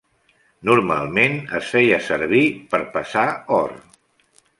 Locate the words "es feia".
1.59-1.99